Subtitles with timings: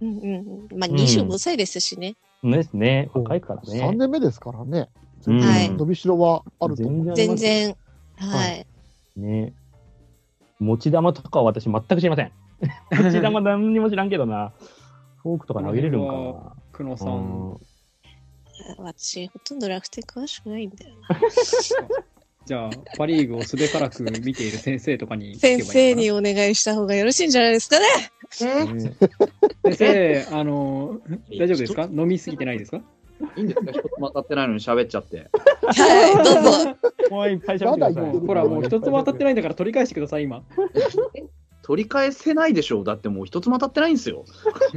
[0.00, 0.78] うんうんうん。
[0.78, 2.16] まあ、25歳ですしね。
[2.42, 3.10] ですね。
[3.14, 3.96] 若いから3ね。
[3.96, 4.88] 年目ですからね。
[5.26, 7.16] うんはい伸びしろはあると思う。
[7.16, 7.76] 全然。
[8.16, 8.66] はい。
[9.16, 9.54] ね。
[10.58, 12.32] 持ち玉とかは私全く知りません。
[13.02, 14.52] 持ち玉何にも知らんけどな。
[15.16, 16.56] フォークとか投げれるんかな。
[16.72, 17.06] 久野さ。
[17.06, 17.56] うんん
[18.78, 21.20] 私、ほとんど楽天詳しくないんだよな。
[22.46, 25.58] じゃあ、パ・リーグをすべからく見ている先生とかにいいかな？
[25.64, 27.86] 生にお願いした方がよろしいんじゃないですかね。
[28.76, 28.94] ね
[29.74, 31.00] 先生、あの、
[31.38, 31.88] 大丈夫ですか？
[31.92, 32.80] 飲みすぎてないですか？
[33.36, 33.72] いいんですか？
[33.72, 35.28] 一つも当たってないのに喋っちゃって。
[35.62, 36.76] はい、どうぞ。
[37.10, 38.12] もういっぱい喋ってください。
[38.12, 40.44] ほら、もう一つも当たってないんだから取り返してください、今。
[41.62, 42.84] 取り返せないでしょう。
[42.84, 44.24] だってもう一つも当たってないんですよ。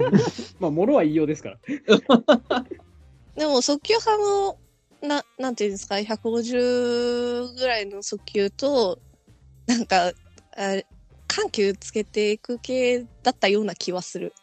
[0.59, 1.57] まあ、もろは言いようですから。
[3.37, 4.57] でも、速球派の、
[5.01, 8.99] な、なんていうんですか、150ぐらいの速球と、
[9.67, 10.13] なんか、あ
[11.27, 14.33] 緩急つけていく系だったような気はする。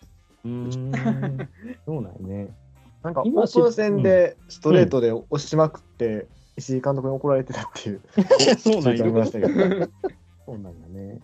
[0.45, 1.49] うーん。
[1.85, 2.55] そうなんよね。
[3.03, 6.27] なんか、オ今ープン戦でストレートで押しまくって、
[6.57, 8.03] 石井監督に怒られてたっていう、
[8.59, 9.53] そうなんよ聞いておりましたけど、
[10.47, 11.21] そうなんだね。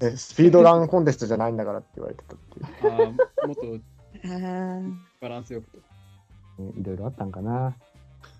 [0.00, 2.66] えスピードランコンテストじゃないんだからって言われてたっていう。
[2.82, 3.78] あーもっと
[5.20, 5.78] バランスよくと。
[6.62, 7.76] ねいろいろあったんかな。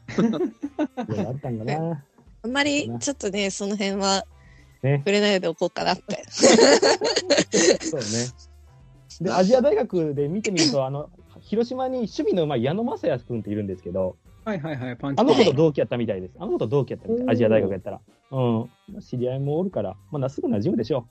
[1.26, 2.04] あったんかな。
[2.42, 4.24] あんまり、ちょっとね、その辺は、
[4.82, 6.24] ね触れないでおこうかなって。
[6.30, 8.06] そうね。
[9.20, 15.20] で、アジア大学で見てみると、あの、広島に守備のうまい矢野正也君っているんですけど、はいはいはい、パンチ。
[15.20, 16.34] あの子と同期やったみたいです。
[16.38, 17.28] あの子と同期やったみたい。
[17.30, 18.00] アジア大学やったら。
[18.30, 18.70] うん。
[19.00, 21.06] 知り合いもおるから、まあ、すぐ馴染むでしょ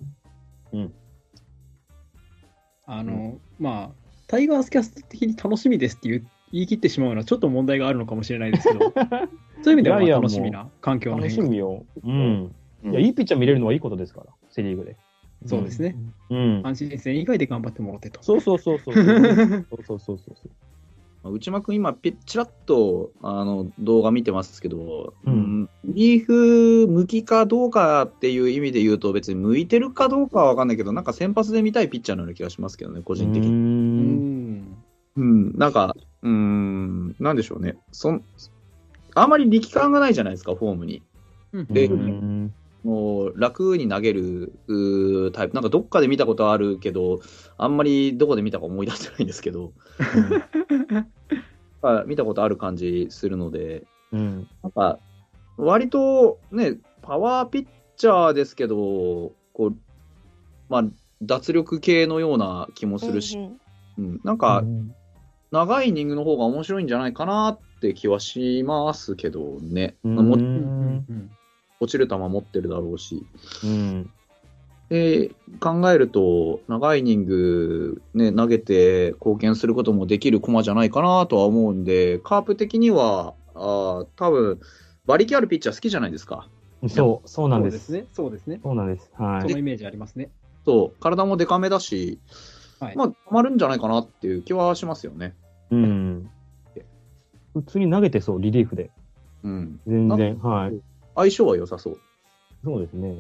[2.86, 8.94] あの、まあ、タイガースキャスト的に楽しみですって言う言い切ってしまうのはちょっと問題があるのかもしれないですけど、
[9.62, 11.36] そういう意味では楽しみな環境の変化。
[11.36, 11.86] しみよ。
[12.04, 12.12] うん。
[12.84, 14.96] うんいや、いいピッチャー見れるのはいいことですから、セリーグで。
[15.48, 15.96] そうですね。
[16.30, 16.62] うん。
[16.62, 18.22] 阪神戦以外で頑張ってもらってと。
[18.22, 18.94] そうそうそうそう。
[18.94, 19.06] そう
[19.84, 20.50] そうそうそうそ
[21.30, 21.34] う。
[21.34, 33.44] 内間君、今、ピッチラッとあの動画見てますけど、うんうんリーフ向きかどうかっていう意味で言うと、別に向いてるかどうかは分かんないけど、なんか先発で見たいピッチャーのような気がしますけどね、個人的。
[33.44, 33.48] に。
[33.48, 34.84] うんん。
[35.18, 37.78] うん、なんか、うーん、なんでしょうね。
[37.92, 38.24] そん
[39.14, 41.04] あんまり力感がないじゃないですか、フォームに。
[41.70, 42.54] でうん。
[42.84, 44.54] もう楽に投げる
[45.34, 45.54] タイプ。
[45.54, 47.20] なんかどっかで見たことあるけど、
[47.58, 49.74] あんまりどこで見たか思い出せないんですけど、
[51.82, 54.48] あ見たことある感じするので、うん。
[54.62, 55.00] なんか、
[55.58, 57.66] 割とね、パワーピッ
[57.98, 58.76] チャーですけど、
[59.54, 59.76] こう、
[60.70, 60.84] まあ、
[61.22, 64.12] 脱力系のような気もするし、うんうん。
[64.12, 64.64] うん、なんか、
[65.56, 69.96] 長いイニングの方が面白いんじゃないかなって気はしますけどね。
[70.04, 73.26] 落ちる球持ってるだろうし。
[73.64, 74.12] うん。
[74.90, 84.60] で、考えると、長いイニング、ね、投げて貢献することもできる駒じゃないかなとは思うんで、カープ的には、あー多分
[85.08, 86.50] 馬力あるピッチャー好きじゃないですか。
[86.90, 87.72] そう、そうなんで。
[87.72, 88.08] そうです。
[88.14, 88.60] そうですね。
[88.62, 89.10] そうなんです。
[89.18, 89.42] はい。
[89.44, 90.32] そのイメージありますね。
[90.66, 92.20] そう、体もデカめだし、
[92.82, 92.96] はい。
[92.98, 95.34] まあ、たまるんじゃないかなっていう気はしますよね。
[95.72, 96.30] うん。
[97.54, 98.92] 普通に投げてそう、リリーフで。
[99.44, 99.80] うん。
[99.88, 100.38] 全然。
[100.40, 100.80] はい。
[101.16, 102.00] 相性は良さそう。
[102.64, 103.16] そうですね。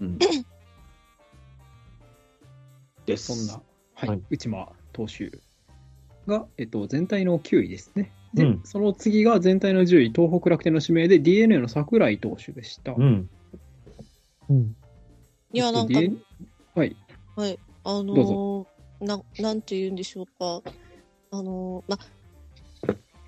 [0.00, 0.18] うん。
[3.06, 3.34] です。
[3.34, 3.62] そんな、
[3.94, 5.30] はい、はい内間投手
[6.26, 8.12] が、えっと、全体の9位ですね。
[8.34, 12.92] で、うんその次が全体の10位、東北楽天の指名で d n a の桜井投手でした。
[12.92, 13.28] うん。
[14.48, 14.76] うん。
[15.52, 16.16] いや、なんか、DNA
[16.74, 16.96] はい。
[17.84, 20.62] あのーな、なんて言うんでしょうか。
[21.32, 21.96] あのーま、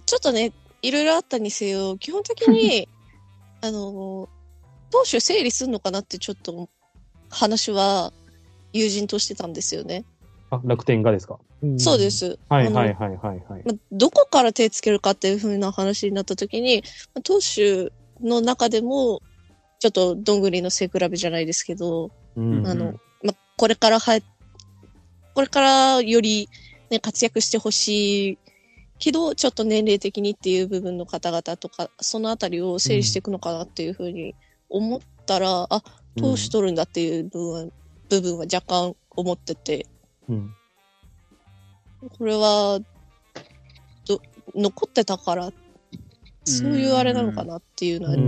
[0.06, 0.52] ちょっとね、
[0.82, 2.88] いろいろあったにせよ、基本的に、
[3.62, 4.28] あのー
[4.94, 6.68] 投手整理すんのかなってちょっと
[7.30, 8.12] 話は
[8.74, 10.04] 友人としてたんですよね。
[10.50, 11.38] あ、楽天がですか？
[11.78, 12.10] そうで。
[12.10, 12.38] す。
[12.50, 13.62] はいはいはいはいはい。
[13.64, 16.84] ま、どこから手つけるかっていう風な話になった時に、
[17.14, 17.90] ま投手
[18.20, 19.22] の中でも、
[19.78, 22.92] ちょっとどんぐりの背比べじゃないですけど、うんあの、
[23.22, 24.20] ま、これからは、
[25.34, 26.50] これからより、
[26.92, 28.38] ね、活躍してほしい
[28.98, 34.34] けど、ちょっと年齢的にっていう部分の方々とか、そのあたりを整理していくのかなっていうふうに
[34.68, 35.82] 思ったら、あ、
[36.18, 37.72] 投手取るんだっていう部分は、
[38.10, 39.86] 部分は若干思ってて、
[40.28, 40.54] うん。
[42.18, 42.80] これは、
[44.06, 44.20] ど、
[44.54, 45.50] 残ってたから、
[46.44, 48.18] そういうあれなのかなっていうのは、う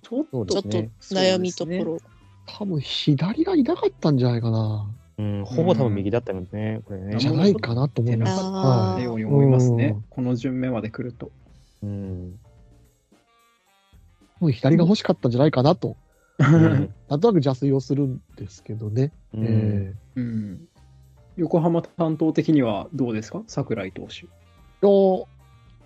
[0.00, 1.98] ちょっとね悩みところ。
[2.46, 4.90] 多分左がいなかったんじゃないかな。
[5.20, 5.44] うん。
[5.44, 7.28] ほぼ多分右だったよね、これねじ。
[7.28, 8.40] ゃないかなと思います。
[8.42, 10.04] あーたように思いますねうん。
[10.08, 11.30] この順目まで来ると。
[11.82, 12.38] うん。
[14.40, 15.96] もう左が欲しかったんじゃないかなと。
[16.38, 19.12] うんなんとなく邪推をするんですけどね。
[19.34, 20.68] うんえうん。
[21.36, 23.42] 横浜担当的にはどうですか？
[23.46, 24.24] 桜井投手。
[24.24, 24.28] い
[24.82, 24.88] や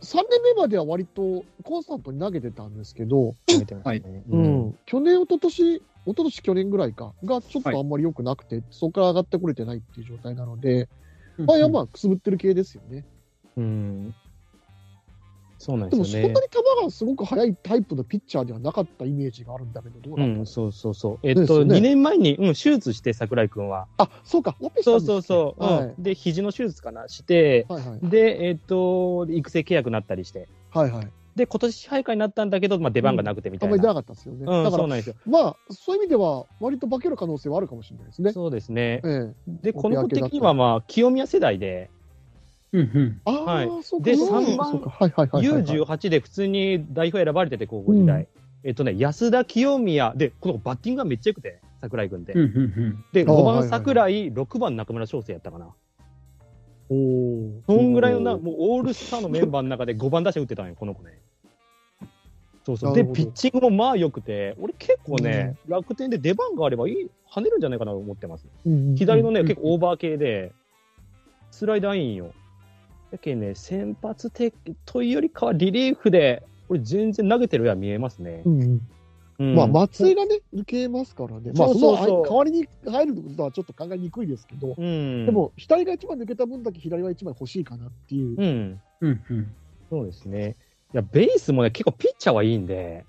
[0.01, 4.23] 3年目までは割とコンスタントに投げてたんですけど、投げてましたね。
[4.29, 10.89] ううんん、去年、一昨年一昨年去年ぐらいか、がちょっとあんまり良くなくて、そこから上がってこれてないっていう状態なので、
[11.39, 13.05] まあ、まあ、くすぶってる系ですよね。
[13.57, 14.15] うん。
[15.59, 16.49] そうなんでも、ですよねそんなに。
[16.49, 21.27] 球がすごく速いタイプのピッチャーではなかったイメージがあるんだけど、どううなんだろう、ん、そうそうそう。
[21.27, 23.87] えっと、ね2年前に、うん、手術して、桜井くんは。
[23.97, 25.65] あ、そうか、オペしたそうんですねそうそう。
[25.65, 26.03] はいうん。
[26.03, 28.09] で、肘の手術かなして、はいはい。
[28.09, 30.49] で、えっと、育成契約になったりして。
[30.71, 31.09] はいはい。
[31.37, 33.75] で、今年支配下になったんだけど、まあ、出番がなくてみたいな。
[33.75, 34.41] あんまり出なかったですよね。
[34.41, 35.15] うん、だから、そうなんですよ。
[35.27, 38.33] まあ、そういう意味では、割と化ける可能性はあるかもしれないですね。
[38.33, 39.01] そうですね。
[39.05, 39.35] ええ。
[39.47, 41.91] で、この子的には、まあ、清宮世代で、
[42.73, 43.21] うんうん。
[43.25, 44.05] ああ、はいそうか。
[44.11, 45.65] でそうか三番そうかはいはいはいはい、はい。
[45.65, 48.23] U18 で普通に代表選ばれてて、高校時代。
[48.23, 52.33] うんえっとね、安田清宮、で、この子バッティングがめっちゃ良くて、桜井君って。
[52.33, 55.69] うんうんで、あー5番はいはいはい桜井、6番中村翔成やったかな。
[56.95, 57.77] おお。
[57.79, 61.19] そんぐらいのな、もうオールスターのメンバーの中で5番打者打ってたんよ、この子ね。
[62.65, 62.95] そうそう。
[62.95, 68.47] で、ピッチングもまあ良くて、俺結構ね、楽天で出番があればいい、跳ねるんじゃないかなと思ってます。
[68.65, 70.53] うん左のね、うん結構オーバー系で、
[71.51, 72.33] スライダーいいんよ。
[73.11, 74.55] だけどね、先発的
[74.87, 78.43] というよりかはリリーフで、これ全然投げてるようには見えますね。
[78.45, 78.81] うんうんうん
[79.55, 81.53] まあ、松井がね、抜けますからね。
[81.55, 85.27] まあ、その代わりに入ることはちょっと考えにくいですけど、うん。
[85.27, 88.37] で、も、左が一枚抜けた分だけ左は一枚欲しいかなっていう。
[88.41, 88.81] うん。
[89.01, 89.55] うんうん。
[89.91, 90.57] そうですね。
[90.93, 93.05] いや、ベースもね、結構ピッチャーはいいんで、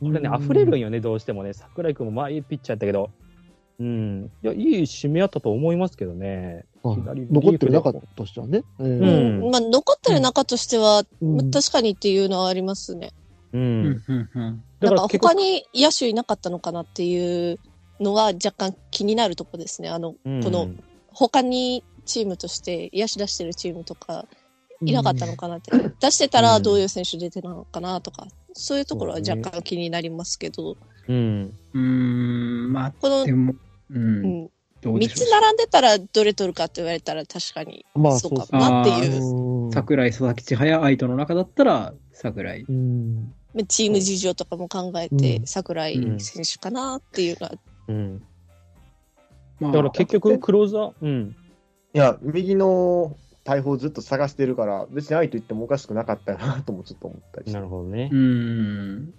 [0.00, 1.52] これね、溢れるんよね、どうしてもね。
[1.52, 3.10] 桜井君もまあいいピッチャーやったけど、
[3.80, 4.30] うん。
[4.42, 6.64] いや、いい締め合ったと思いますけどね。
[6.84, 8.62] 残ってる中としてはね。
[8.80, 13.12] ええうんまあ、残ってる中としては、うん確かにっていうのはありますね。
[13.52, 13.58] う。
[13.58, 14.64] うんんうんうん。
[14.80, 17.58] なんか他に野手いなかったのかなっていう
[18.00, 19.88] のは若干気になるとこですね。
[19.88, 20.68] あの、うんこの
[21.10, 24.26] 他にチームとして野手出してるチームとか
[24.84, 25.72] いなかったのかなって。
[26.00, 30.76] 出してたらどういう選手出てたのかなとか、そういうところは若干気になりますけど、
[31.08, 31.54] うん。
[31.74, 33.52] うーん、まこのあ、で、も、
[33.90, 34.48] う、うんん、3
[34.82, 39.22] どうでしょつ並んでたらどれ取るかって言われたら確かにまあ、そそううかもなってあいう。
[39.22, 39.24] う
[39.66, 39.72] んう。
[39.72, 42.64] 桜井、佐々木千早、愛斗の中だったら、桜井。
[42.68, 43.34] うん。
[43.64, 47.52] チーム事情とかも考えて、うん桜井選手かなっていうのは、
[47.88, 48.22] うん。
[49.60, 51.36] まあだから結局、クローザー、うん。
[51.94, 57.52] いや、右の大砲ずっと探してるから、別に愛と言ってもおかしくなかったよなともちょっと思ったり。
[57.52, 58.16] なるほどねう。
[58.16, 59.14] ん。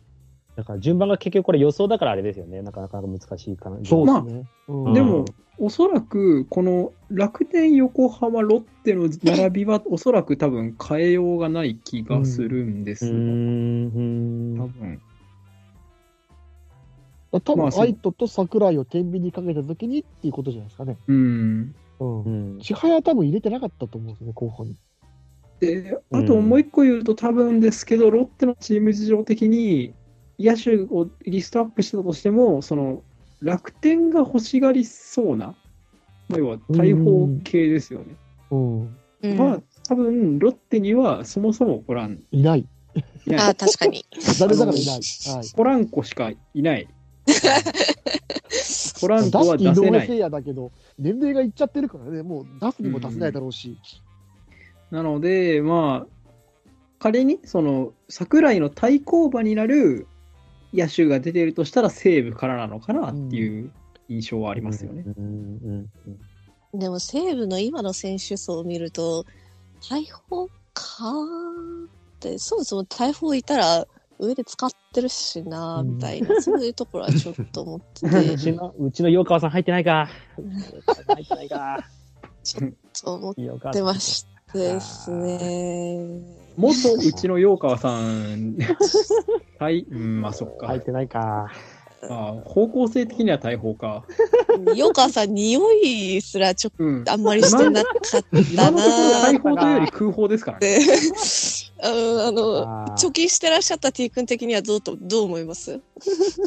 [0.56, 2.62] だから順番が結局これ予想だからあれですよね。
[2.62, 3.78] なかなか難しいかな。
[3.84, 4.50] そうまあですね。
[4.68, 5.26] うんでも、
[5.62, 14.58] おそらく、この楽天、横浜、ロッテの並びは、おそらく多分変えようがない気がするんですが、うーん。
[14.58, 15.02] 多分。
[17.32, 20.98] 多分、まあそうアイトと桜井を天秤にかけたときにっていうことじゃないですかね。
[21.08, 21.76] うん。
[22.00, 22.30] うんう。
[22.58, 22.60] ん。
[22.62, 24.78] 千早は多分入れてなかったと思うんですよね、候補に。
[25.60, 29.94] で、あともう一個言うと、多分ですけど、ロッテのチーム事情的に、
[30.40, 33.04] 野手をリストアップしてたとしても、その、
[33.42, 35.56] 楽天が欲しがりそうな、
[36.28, 38.16] まあ要は大砲系ですよね。
[38.52, 38.82] うん。
[38.82, 42.24] うんまあ、多分、ロッテにはそもそもおらん。
[42.32, 42.66] いない。
[43.26, 44.06] いないああ、確かに。
[44.40, 45.02] 誰だからいない。
[45.36, 45.52] はい。
[45.56, 46.88] ポランコしかいない。
[49.02, 50.08] ポランコは出せない。
[50.08, 53.78] 上聖也だけど、年齢がいっちゃってるからね、もう出すにも出せないだろうし。
[54.92, 56.66] なので、まあ、
[57.00, 60.08] 仮に、その、桜井の対抗馬になる
[60.74, 63.72] 野手が出てるとしたら西武からなのかなっていう
[64.08, 65.04] 印象はありますよね。
[65.06, 65.90] うんうん
[66.74, 66.80] うん。
[66.80, 69.26] でも西武の今の選手層を見ると、
[69.90, 73.88] 大砲かーって、そもそも大砲いたら
[74.20, 80.10] 上で使ってるしなみたいな、そういうところはちょっと思ってうて、 ちの、うちの洋川さん入ってないか。
[81.08, 81.80] 入ってないか。
[83.02, 86.39] と思っ洋川さんてましてですね。
[86.60, 88.58] 元うちの洋川さん、
[89.58, 90.68] 対、うん、まあ そっか。
[90.68, 91.52] 入ってないか。
[92.02, 94.06] あ方向性的には大砲か。
[94.74, 97.04] ヨカさん、匂いすらちょっうん。
[97.04, 98.18] とあんまりしてなかった
[98.56, 100.80] なー大砲というより空砲ですからっね。
[100.80, 100.86] て。
[101.84, 105.82] うんあの、貯金してらっしゃった T 君的にはどうと、どう思います？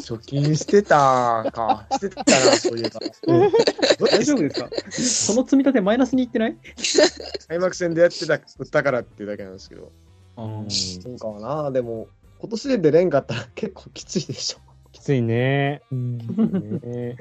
[0.01, 1.85] 貯金してたか。
[1.91, 2.99] してたな、そういえば。
[4.07, 4.69] 大丈夫ですか？
[4.91, 6.57] その積み立てマイナスにいってない？
[7.47, 9.91] 開幕戦でやってた、打ったからっていうだけなんですけど。
[10.37, 12.07] うんそうかな、でも、
[12.39, 14.59] 今年で出れんかったら結構きついでしょ。
[14.91, 15.81] きついね。
[15.91, 17.15] うんね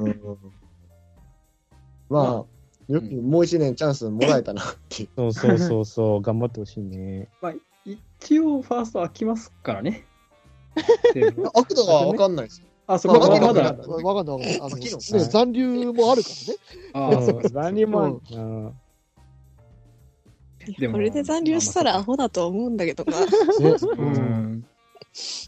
[2.09, 5.09] まあ、よくもう一年チャンスもらえたなっていう。
[5.17, 7.29] そうそうそうそう、頑張ってほしいね。
[7.85, 10.05] 一応ファースト開きますからね。
[11.13, 12.67] 西武は悪度は分かんないですよ。
[12.87, 13.65] あ、そまあ、こはまわかんない。
[13.65, 13.83] わだ。
[13.83, 14.05] かんない。
[14.05, 14.61] わかんない。
[14.61, 16.29] あの、秋のね、残留もあるか
[16.93, 17.49] らね。
[17.51, 18.75] 残留も、うん
[20.79, 23.21] でもこれで残留したらアホだと思うんだけどな。
[23.21, 23.27] ね
[23.99, 24.65] うん。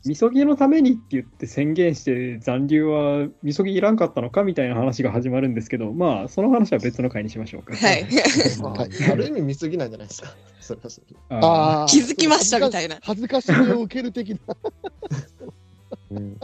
[0.04, 7.74] みそぎのためにって言って宣言して残留はみそぎいらんかったのかみたいな話が始まるんですけど、まあ、その話は別の回にしましょうか。
[7.74, 8.06] はい。
[8.60, 10.34] まあはいある意味見過ぎなんじゃないですか。
[10.60, 12.98] それはそれでああー気づきましたみたいな。
[13.02, 14.38] 恥ずかしみを受ける的な。
[16.10, 16.38] うん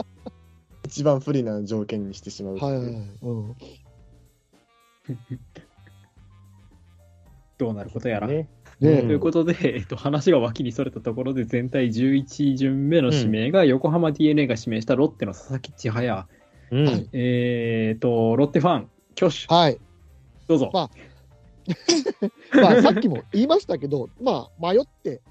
[0.85, 2.57] 一番不利な条件にしてしまう。
[2.57, 2.93] はいはいはい。
[3.21, 3.55] うん。
[7.57, 8.27] どうなることやら。
[8.27, 8.49] ね
[8.81, 16.27] ということで、 えっと、話が脇にそれたところで、全体11巡目の指名が、横浜 d n a が指名したロッテの佐々木千早、
[16.71, 16.85] うん。
[16.85, 19.77] はいえっと、ロッテファン、挙手、はい。
[20.47, 20.71] どうぞ。
[20.73, 20.89] ま
[22.59, 25.21] まあ、さっきも言いましたけど、まあ、迷って、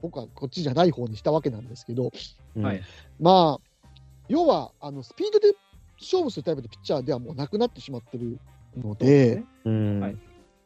[0.00, 2.12] 僕はこっちじゃない方にしたわけなんですけど、
[2.54, 2.62] うん。
[2.62, 2.82] はい。
[3.18, 3.90] まあ、
[4.28, 5.54] 要は、あの、スピードで
[6.00, 8.38] 勝負するタイプのピッチャーではもうなくなってしまってる
[8.76, 10.00] ので、うん。
[10.00, 10.16] はい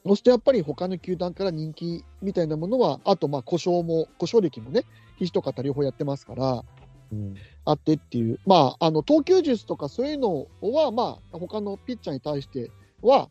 [0.06, 4.84] そしてやっぱり他の球団から人気みたいなものは、あと、まあ、故障も、故障歴もね、
[5.18, 6.64] 肘と肩両方やってますから、
[7.12, 7.34] うん。
[7.64, 12.70] あってっていう、まあ、あの、投球術とかそういうのは、まあ、他のピッチャーに対して
[13.02, 13.28] は、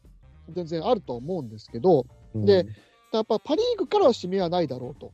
[0.50, 2.05] 全然あると思うんですけど、
[2.36, 2.65] で
[3.13, 5.12] やっぱパ・リーグからは指名はないだろうと。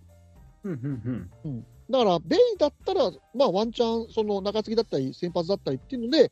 [0.64, 1.66] うんうんうん。
[1.90, 6.32] だから、ベイだったら、まあ、ワンチャン、その中継ぎだったり、先発だったりっていうので、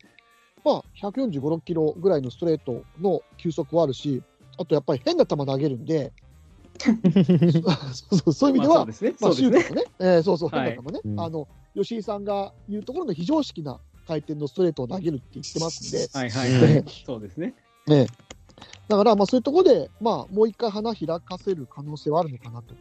[0.64, 4.24] まあ、145、6キロぐらいのストレートの球速はあるし、
[4.60, 6.12] あとやっぱり変な球投げるんで、
[7.94, 9.16] そうそうそういう意味では、まあそうですね。
[9.22, 9.34] まあ。
[9.34, 16.84] シュートもね、えーそうそう、はい変な球ね、うんあの、吉井さんが言うところの非常識な回転のストレートを投げるって言ってますんで、はいはいはうんい。
[17.06, 17.56] そうですね。
[17.88, 18.08] ね、
[18.90, 22.76] だから、まあ、そういうところで、まあ、もう一回花開かせる可能性はあるのかなと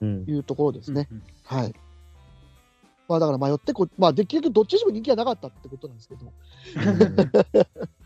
[0.00, 1.06] うんいうところですね。
[1.10, 1.74] うんうんはい。
[3.08, 6.32] まあ、だから迷ってこ、まあ、できるとどっちにも人気がなかったってことなんですけど、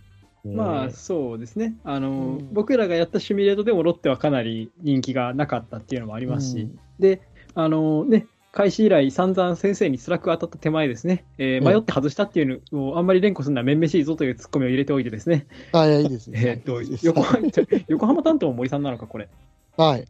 [0.44, 1.74] まあそうですね。
[1.84, 7.22] あの、うん僕らがやったシミュレートでもロッテはかなり人気がなかったっていうのもありますし、うんで、
[7.54, 16.62] あのね、開始以来散々先生に辛く当たった手前ですね、えーうん迷って外したっていうのをあんまり連呼するのはめんめしいぞというツッコミを入れておいてですね、あいや、いいですね。
[17.02, 17.48] 横浜
[17.88, 19.28] 横浜担当も森さんなのか、これ。
[19.76, 20.04] はい。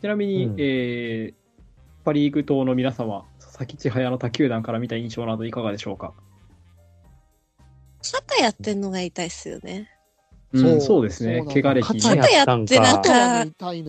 [0.00, 1.34] ちなみに、うんえー
[2.04, 6.12] パ・リーグ党の皆様、佐々木千早の他球団から見た印象などいかがでしょうか？
[8.12, 9.90] 肩やってんのが痛いっすよね。
[10.52, 11.02] うん、そう。
[11.02, 11.44] ですね。
[11.52, 13.84] 怪我歴肩肩やってな肩かがね痛い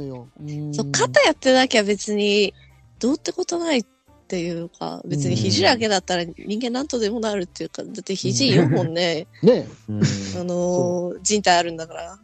[0.74, 2.54] そう、肩やってなきゃ別に、
[3.00, 3.86] どうってことないっ
[4.28, 9.68] ていうか、別に肘だけだったら人間なんとでもなるっていうか、だって肘4本ね、 ね。
[9.88, 9.98] うん。
[9.98, 12.16] あのー人体あるんだから。
[12.16, 12.20] ね。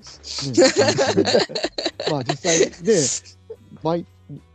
[2.10, 2.74] まあ実際ね、
[3.84, 4.06] 毎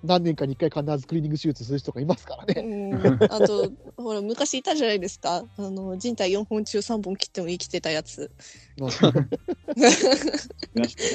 [0.03, 2.91] 何年かに一回必ずクリーニング手術する人がいますからうね。
[2.91, 5.45] ん、あと、ほら、昔いたじゃないですか。
[5.59, 8.31] あの、人体4本中3本切っても生きてたやつ。
[8.79, 9.13] いました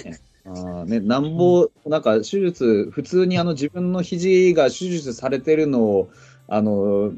[0.09, 0.19] ね。
[0.43, 6.09] あーね、なんぼ、なんか手術、普通にあの自分の肘が手術されてるのを、
[6.47, 7.13] あの、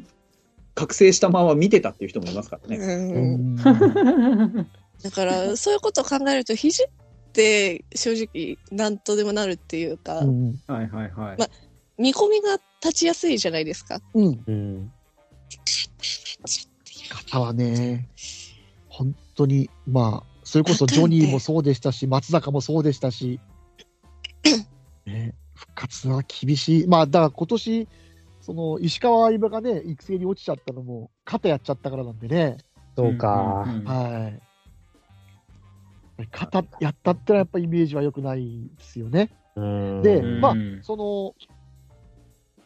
[0.76, 4.66] 覚醒したまま見てたっていう人もいますからね。
[5.02, 6.88] だから、そういうことを考えると、肘っ
[7.34, 11.38] て正直、なんとでもなるっていうか、うんはいはいはい。
[11.38, 11.48] ま
[11.98, 14.00] 見込みが立ちやすいじゃないですか。
[14.14, 14.44] うん。
[14.48, 14.92] うん
[17.10, 18.08] 肩はね、
[18.88, 23.40] 本当に、まあ、それこそジョニーもそうでしたし、松坂もそうでしたし、
[25.06, 26.88] ね、復活は厳しい。
[26.88, 27.88] まあ、だから今年、
[28.42, 32.58] その石川相葉がね、育成に落ちちゃったのも、肩やっちゃったからなんでね、
[32.96, 33.66] そうか。
[33.66, 34.53] んんんはい。
[36.32, 39.32] 肩やったってのはやっぱイメージは良くないですよね。
[39.56, 41.36] うんでうんまあその、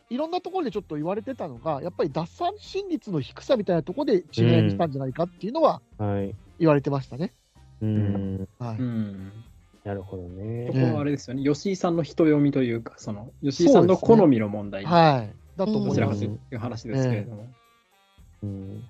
[0.09, 6.33] いろんなところでちょっと言われてたのが、やっぱり奪三振率の低さみたいなところで致命にしたんじゃないかっていうのははい。
[6.59, 7.33] 言われてましたね。
[7.81, 8.75] な
[9.93, 10.71] るほどそね。
[10.73, 15.35] こはあれですよね、吉井さんの人読みというか、その吉井さんの好みの問題、はい。
[15.57, 16.19] だと思います。
[16.19, 17.47] という話ですけれども。
[18.43, 18.83] うん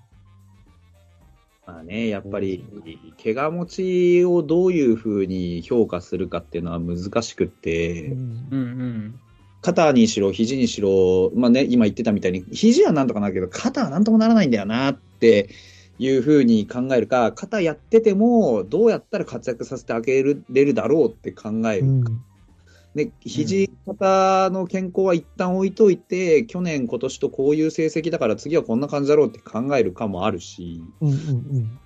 [1.68, 2.64] まあね、やっぱり、
[3.22, 9.20] 怪我持ちをどういうふうに評価するかっていうのは難しくって、うんうんうん。
[9.60, 15.50] 肩にしろ、肘にしろ、まあね、今言ってたみたいに、肘はなんとかなるけど、肩はなんともならないんだよなって
[15.98, 22.04] いうふうに考えるか、肩やってても、どうやったら活躍させてあげれるだろうって考えるうん
[22.94, 31.78] で、肘、肩の健康は一旦置いといて、去年、今年とこういう成績だから次はこんな感じだろうって考えるかもあるし、うんうん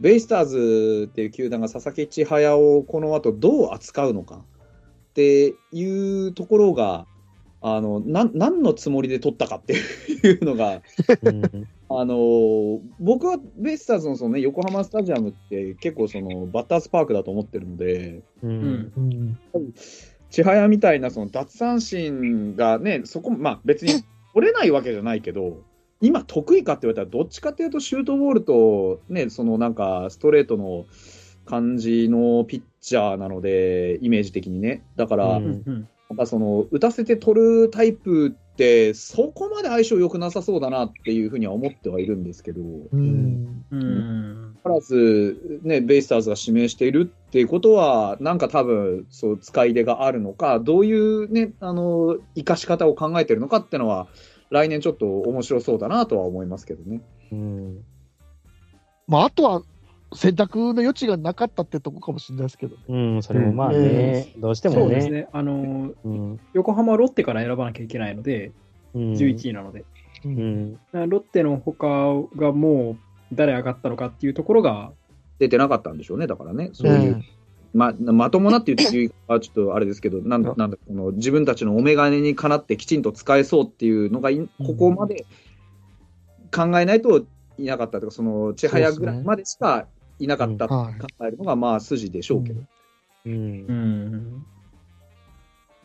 [0.00, 7.06] ベイスターズっていう球団が佐々木千早をこの後どう扱うのかっていうところが、
[7.60, 10.80] あの、なん、何のつもりで取ったかっていうのが、
[11.22, 11.42] うん
[11.92, 18.46] あのー僕はベイスターズのその、ね、横浜スタジアムって結構そのバッターズパークだと思ってるので、う。
[18.46, 18.92] うんん。
[18.96, 19.38] うん。
[20.30, 24.02] 千早みたいなその奪三振がね、そこ、まあ別に
[24.34, 25.62] 取れないわけじゃないけど、
[26.00, 30.86] 今得意かって言われたら、どっちかっていうとシュートボールと、ね、そのなんかストレートの
[31.44, 34.84] 感じのピッチャーなので、イメージ的にね。
[34.96, 35.62] だから、うん。
[35.66, 35.88] うん。
[36.08, 43.64] なんかその打たせて取るタイプって、そこまで相性良くなさそうだなっていうふうには思ってはいるんですけど、うん。
[43.70, 44.49] うん。
[44.62, 54.08] プラス、ね、ベイスターズが指名しているっていうことは、なんか多分、そう、使い出があるのか、どういうね、あの、生かし方を考えてるのかってのは、
[54.50, 57.00] 来年ちょっと面白そうだなとは思いますけどね。
[57.32, 57.84] うん。
[59.06, 59.62] まあ、あとは、
[60.12, 62.82] 選択の余地がなかったってとこかもしれないですけどね。
[62.88, 64.80] うん、それもまあね、どうしてもね。
[64.80, 65.28] そうですね。
[65.32, 66.40] あの、うん。
[66.52, 68.50] 横浜ロッテから選ばなきゃいけないので、
[68.94, 69.12] うん。
[69.12, 69.84] 11位なので。
[70.24, 70.28] う。
[70.28, 70.78] うんん。
[70.92, 71.86] ロッテの他
[72.36, 72.96] がもう
[73.32, 74.92] 誰上がったのかっていうところが、
[75.40, 76.70] 出てなかったんでしょうね、だからね。
[76.74, 77.24] そういう、ね
[77.72, 85.24] ま、まともなっていうはちょっとあれですけど、 なんだ、なんだ、この自分たちのお眼鏡にかなってきちんと使えそうっていうのがい、ここまで
[86.54, 87.26] 考えないと
[87.58, 89.86] いなかったとか、その、千早ぐらいまでしか
[90.18, 92.60] いなかったとはい考えるのが、まあ、筋でしょうけど。
[93.26, 93.32] うん。
[93.32, 94.44] うん。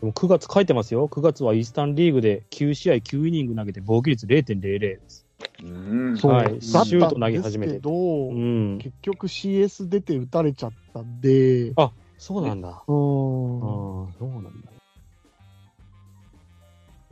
[0.02, 1.08] でも9月書いてますよ。
[1.08, 5.25] 9月はイースタンリーグで9試合9イニング投げて防御率0.00です。
[5.64, 8.78] うんそう、シュート投げ始めてうん。
[8.80, 12.70] 結局 CS 出て打たれちゃったんで、あ、そうなんだ。
[12.70, 12.86] ああ、うん。
[12.88, 14.50] そうなんだ。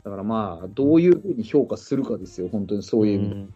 [0.04, 3.46] だからまあ、どういうふうに評価するかですよ、本当にそういう意味で。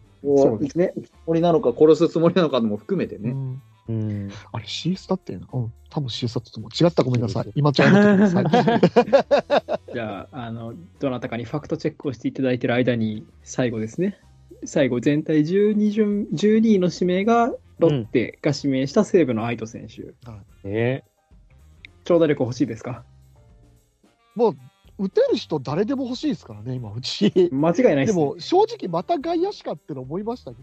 [0.41, 0.93] そうですね。
[0.95, 3.31] つもりなのか、殺すつもりなのかも含めてね。
[3.31, 4.29] うんうん。
[4.51, 5.47] あれ CS だったよな。
[5.51, 5.73] うん。
[5.89, 6.71] 多分 CS だったと思う。
[6.71, 7.51] 違ったらごめんなさい。
[7.55, 8.43] 今ちゃんと。
[9.93, 14.19] じゃあ、あの、どなたかにファクトチェックをしていただいている間に、最後ですね。
[14.63, 20.13] 最後、全体12順、12位の指名が、ロッテが指名した西武の愛斗選手。
[20.67, 21.05] ね
[22.03, 23.03] 長打力欲しいですか？
[24.35, 24.57] もう、
[25.05, 27.31] 打てる人誰でも欲しいですからね、今、うち。
[27.53, 28.05] 間違いないでね。
[28.05, 30.57] ですも、正直また外野手かっての思いましたけ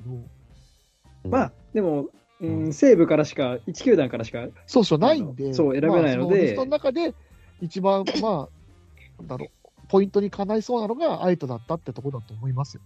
[1.25, 2.09] ど、まあ、でも、
[2.41, 7.15] うん、西武からしか、1球団からしか、そうそうないんで、そう選べないのでまあその中で、
[7.63, 12.83] 一番、 まあ、なんだろう、ポイントにかないそうなのが、アイトだったってところだと思いますよ。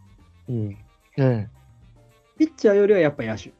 [0.49, 0.77] うん。
[1.18, 1.49] ええ。
[2.38, 3.53] ピッチャーよりはやっぱ野手。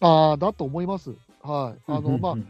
[0.00, 1.14] ああ、だと思います。
[1.42, 1.82] はい。
[1.86, 2.48] あの、まあう、ん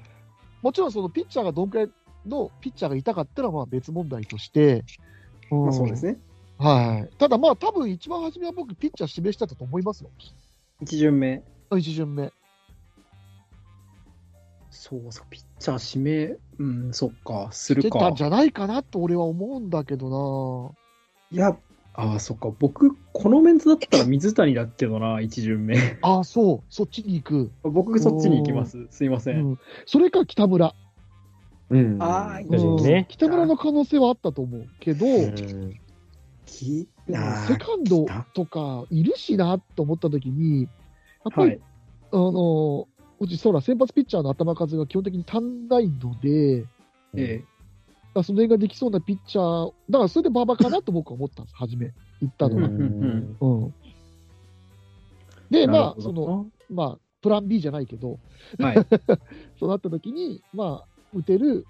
[0.62, 1.90] もちろんそのピッチャーがどんくらい
[2.26, 4.84] のピッチャーがいたかっていうのはまあ別問題として、
[5.50, 6.18] うんまあそうですね。
[6.58, 7.16] はい。
[7.18, 10.10] ただまあ多分一番初めは僕ピッチャー指名してたと思いますよ。
[10.80, 11.42] 一巡目。
[11.76, 12.32] 一巡目。
[14.70, 18.14] そうそう、ピッチャー指名、うん、そっか、するかしてたん。
[18.14, 20.74] じゃないかなと俺は思うんだけど
[21.32, 21.56] いや、
[21.98, 25.76] ああ、そっか、僕、このメンツだったら水谷だけどな、 一巡目。
[25.76, 25.80] な。
[26.02, 26.62] ああ、そう。
[26.68, 27.50] そっちに行く。
[27.62, 28.86] 僕、そっちに行きます。
[28.90, 29.32] すいませ。
[29.32, 29.58] うんん。
[29.86, 30.74] それか北村。
[31.70, 35.80] うんああ、確かにね北村の可能性はあったと思うけど、うん
[36.44, 40.68] きでもあーセカンドとかいるしなと思ったときに、や
[41.30, 41.60] っぱり、はい。
[42.12, 42.86] あの、
[43.18, 46.66] うち、そうだ、先発ピッチャーの頭数が基本的に足んないので、
[47.14, 47.48] えだか
[48.20, 52.68] らその辺ができそうなピッチャー、だからそれで馬場かなと僕は思ったんです、初め、言ったのは。
[52.68, 53.74] うんうん
[55.50, 55.66] で、え。
[55.68, 58.18] まあ、その、まあ、プラン B じゃないけど、
[58.58, 58.76] はい。
[59.60, 61.64] そうなった時に、まあ、打てる、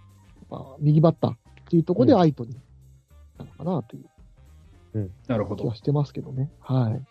[0.51, 1.37] まあ、右バッターっ
[1.69, 2.57] ていうところでうんアイトに
[3.39, 5.75] なのかなというなるほど気は。
[5.75, 6.51] してますけどね。
[6.61, 7.03] はい。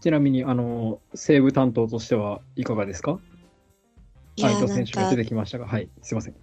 [0.00, 3.20] ちなみに、あの、西武担当としてはいかがですか？
[4.34, 6.34] いや相手なんか選手が出てきましたが、はい、すいません。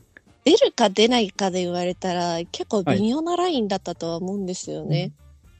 [0.50, 5.12] 出るか出ないかで言われたら結構微妙なラインだったとは思うんですよね。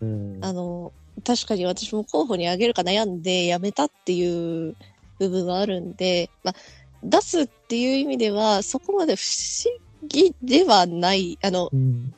[0.02, 0.94] うんあの、
[1.26, 4.76] 確かに私も候補に挙げるか悩んでやめたっていう
[5.20, 6.56] 部分はあるんで、まあ、
[7.04, 9.74] 出すっていう意味ではそこまで不思
[10.08, 12.14] 議ではない、あの、うん。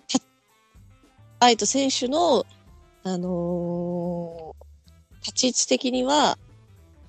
[1.39, 2.45] 愛斗選手の、
[3.03, 4.61] あのー
[5.23, 6.37] 立ち位置的には、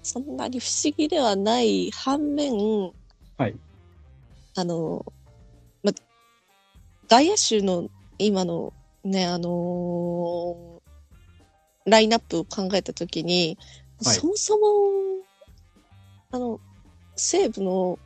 [0.03, 2.92] そんなに不思議ではない反面、
[3.38, 3.57] はい。
[4.55, 5.21] あのま、
[7.12, 8.72] 外野手の今の
[9.05, 10.83] ね、あのー
[11.85, 13.59] ラインナップを考えたときに、
[14.03, 14.16] はい。
[14.16, 14.61] そもそも、
[16.31, 16.59] あの、
[17.16, 17.98] 西武の、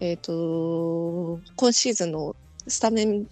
[0.00, 3.24] えっ、と、今シーズンのスタメンっ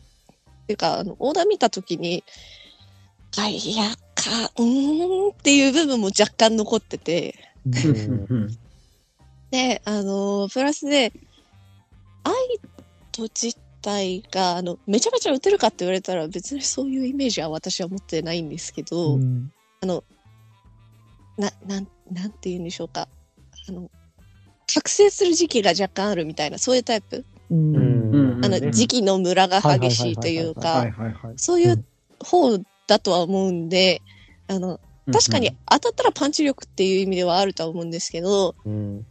[0.68, 2.24] ていうか、あの、オーダー見たときに、
[3.32, 7.34] 外野か、うーんっていう部分も若干残ってて、
[8.34, 8.58] ん。
[9.50, 11.12] で、あの、プラスで、
[12.24, 12.34] アイ
[13.12, 13.54] ト自
[13.88, 20.04] 体が、あの、めちゃめちゃ打てるかって言われたら別にそういうイメージは私は持ってないんですけど、うんあの、
[21.38, 23.08] な、なん、なんて言うんでしょうか。
[23.68, 23.90] あの、
[24.66, 27.24] 覚醒する時期が若干あるみたいな、そういうタイプ？
[27.50, 31.34] うんうんあの、ね時期のムラが激しいというはかい、はいはい。
[31.36, 31.84] そういう
[32.20, 34.02] 方だとは思うんで、
[34.48, 39.06] あの、確かに当たったらパンチ力っていう意味ではあるとは思うんですけど、うん。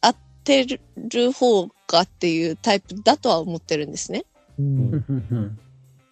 [0.00, 4.24] 当てる方がっていうタイプだとは思ってるんですね。
[4.58, 5.58] うんうんうんうん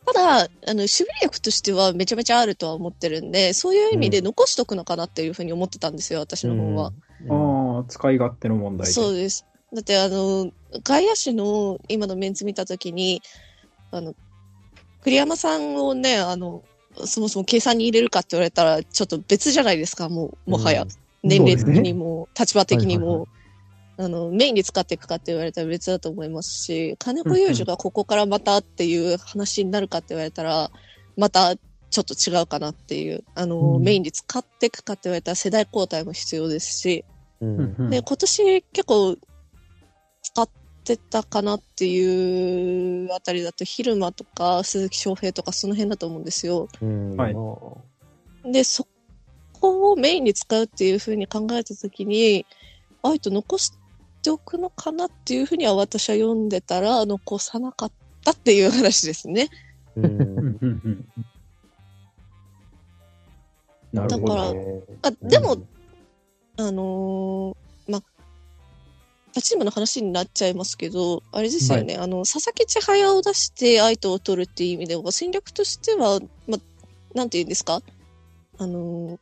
[0.06, 6.92] ただ、あの、守備力としてはめちゃめちゃあるとは思ってるんで、そういう意味で残しとくのかなっていうふうに思ってたんですよ、私の方は。
[7.30, 8.92] ああ、使い勝手の問題で。
[8.92, 9.46] そうです。
[9.72, 13.22] だって、あの、外野手の今のメンツ見たときに、
[13.92, 14.14] あの、
[15.04, 16.62] 栗山さんをね、あの、
[17.06, 20.82] そもそも計算に入れるかって言われたら、ちょっと別じゃないですか、もう、もはや。
[20.82, 20.88] うん
[21.24, 23.28] 年齢的にも、立場的にはいはいも、
[23.96, 30.70] あの、メインで使っていくかって言われたら別だと思いますし、金子裕二がここからまたっていう話になるかって言われたら、
[31.16, 33.82] またちょっと違うかなっていう、あの、うん。
[33.82, 37.04] メインで使っていくかって言われたら世代交代も必要ですし、
[37.40, 37.90] ううん。
[37.90, 39.16] で、今年結構
[40.22, 40.48] 使っ
[40.82, 46.68] てたかなっていうあたりだと、昼間とか鈴木翔平とかその辺だと思うんですよ。
[46.82, 47.16] うん。
[47.16, 47.34] はい。
[47.34, 48.88] まあで、そ
[49.52, 52.44] こをメインに使うっていうふうに考えたときに、
[53.04, 53.83] あえて残して
[54.30, 57.92] おくのかなっていうふうには私は読んでたら、残さなかっ
[58.24, 59.48] たっていう話ですね。
[59.96, 61.04] うん
[63.92, 64.82] だからど。
[65.02, 65.56] あでも、
[66.56, 68.02] あのーまあ、
[69.32, 76.60] 他チームの話になっちゃいますけど、あれですよね、あの、佐々木千早を出して相手を取るっていう意味では、戦略としては、まあ、
[77.16, 77.82] なんて言うんですか？
[78.58, 79.18] あのー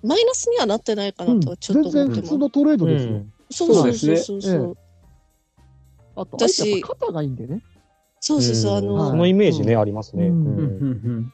[0.00, 2.28] マイナスにはなってないかなとはちょっと全思ってます。
[2.28, 3.10] 然普通のトレードですよ。
[3.12, 4.76] うんそうそうそうそうですそうそう。
[6.16, 7.62] あと、だし相手やっぱ肩がいいんでね。
[8.20, 10.26] そうそうそう、あの、はいそのイメージね、ありますね。
[10.26, 10.62] うんうんう
[11.20, 11.32] ん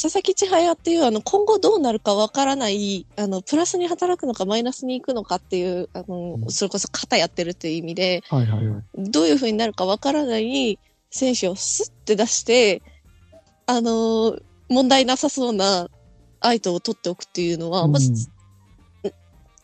[0.00, 8.84] 佐々木千早っていう、あの、今後どうなるかわからない、あの、プラスに働くのかマイナスに行くのかっていう、あの、うんそれこそ肩やってるっていう意味で、はいはいはい。
[9.10, 10.78] どういう風になるかわからない
[11.10, 12.82] 選手をスッて出して、
[13.66, 15.88] あのー問題なさそうな
[16.40, 18.30] 相手を取っておくっていうのは、まず、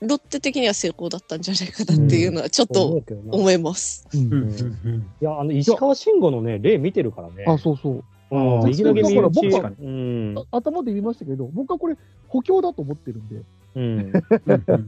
[0.03, 4.07] ロッテ的には成功だったんじゃないかなっていうのはちょっ思と思います。
[4.13, 7.45] いや、あの、石川慎吾のね、例見てるからね。
[7.47, 7.93] あ、そうそう。
[7.95, 10.35] うんあ右投げだから僕右打ちはうん。
[10.37, 13.43] あ頭で言いましたけど、僕はこれ補強だと思ってるんで、
[13.77, 14.13] うん。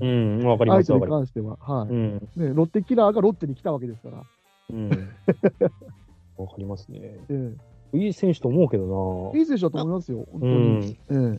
[0.01, 0.47] うんうん。
[0.47, 1.57] わかります、相手に関しては。
[1.61, 1.93] はす。
[1.93, 1.97] い。
[1.97, 2.15] うん。
[2.35, 4.25] ね、ロッテキラーがロッテに来たわけですから。
[4.71, 4.91] うん。
[6.37, 6.99] わかりますね。
[7.31, 7.55] え
[7.95, 10.99] いい選手と思うけどえいい選手だと思いますよ、本当に。
[11.29, 11.39] ん。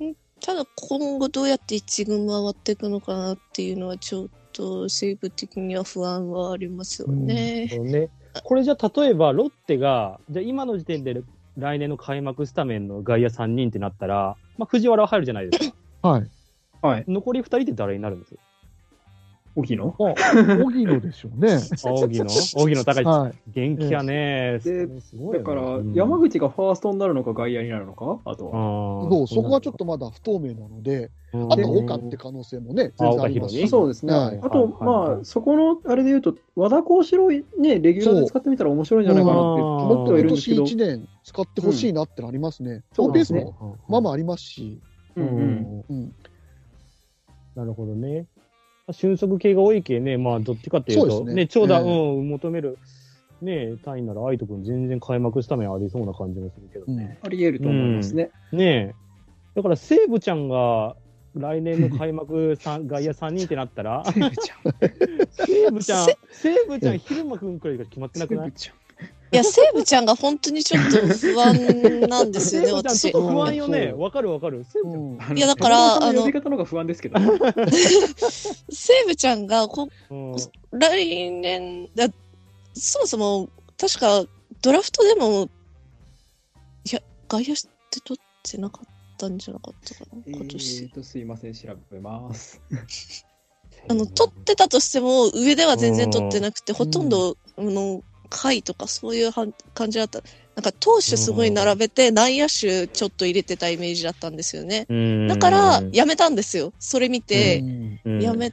[0.00, 7.68] ええただ今後どうやって一軍回っていくのかなっていうのはちょっと西武的には不安はありますよね。
[7.70, 8.08] これね、
[8.42, 11.22] これじゃあ例えばロッテが、じゃあ今の時点で
[11.56, 16.08] 来年の開幕スタメンの外野3人ってなったら、まあ、藤原は入るじゃないですか。
[16.08, 16.30] はい。
[16.82, 17.04] はい。
[17.06, 18.36] 残り2人って誰になるんです？
[19.54, 19.94] 荻野？
[19.98, 21.58] 荻野でしょうね。
[21.84, 22.26] 荻野？
[22.56, 23.04] 荻野高い。
[23.04, 23.50] はい。
[23.52, 24.58] 元気やね。
[24.64, 28.18] ですごいよねだからうん、山口がファーストになるのか外野になるのか？
[28.24, 29.10] あとは。
[29.10, 33.68] そう、そこはちょっとまだ不透明なので、うんあと岡って可能性もね、全然ありますし。
[33.68, 34.12] そうですね。
[34.12, 37.44] はいあと、まあ、そこの、あれで言うと、和田幸四郎ね、
[37.80, 40.92] レギュラーで使ってみたら面白いんじゃないかなって思ってはい今年るんですけど。
[40.92, 42.82] 1年使ってほしいなってのありますね。
[42.92, 43.22] そのペ
[43.88, 44.80] まあまあありますし。
[45.16, 46.14] うんうんうん。
[47.54, 48.26] なるほどね。
[48.90, 52.78] 俊足系が多い系ね、まあ、どっちかっていうと、そうねね、長打、ええうん、求める、
[53.40, 57.18] ね、単位なら、愛斗君全然開幕しためありそうな感じもするけどね。
[57.22, 58.30] あり得ると思いますね。
[58.52, 58.94] ねえ。
[59.54, 60.96] だから、西武ちゃんが、
[61.34, 64.58] 来年の開幕三外野3人ってなったら、西武ちゃん。
[65.30, 68.76] 西武ちゃん、西武ちゃん、昼間君くらいが決まってなくないちゃん。
[69.32, 73.12] いや、西武ちゃんが本当にちょっと不安なんですよね、 私っ。
[73.12, 73.92] と不安よね。
[73.94, 74.66] うんわかるわかる。
[75.34, 77.18] いやだからあの、呼び方の方が不安ですけど。
[78.70, 80.36] 西武ちゃんがこうん
[80.72, 82.08] 来年だ、
[82.74, 84.24] そもそも、確か
[84.60, 85.48] ドラフトでも、
[86.84, 87.56] いや、外野っ
[87.90, 90.84] て取ってなかったんじゃなかったかな、え今年。
[90.84, 92.60] ーと、すいません、調べます。
[93.88, 100.20] あの、取ってたとしても、上では全然取ってなくて、んほとんど、あの、下位とかそういうはん感じだった。
[100.54, 104.86] なんか、投手すごい並べて、内野手ちょっと入れてたイメージだったんですよね。
[104.88, 106.72] うんだから、やめたんですよ。
[106.78, 108.52] それ見うて、んうんやめ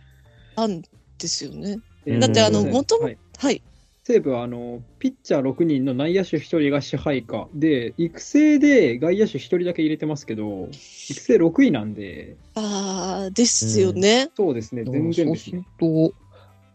[0.55, 1.79] たんですよね。
[2.05, 3.61] うんだって、あの、すいませんもともはい、はい。
[4.03, 14.31] 西武はあのピッチャー6人の内野手1人が支配下で、育成で外野手1人だけ入れてますけど、育成6位なんで、ああ、ですよね。
[14.35, 15.63] そうですね、全然ですねする。
[15.79, 16.13] と、